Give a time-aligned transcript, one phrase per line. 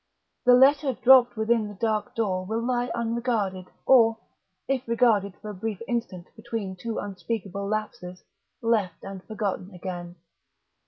[0.45, 4.17] The letter dropped within the dark door will lie unregarded, or,
[4.67, 8.23] if regarded for a brief instant between two unspeakable lapses,
[8.63, 10.15] left and forgotten again.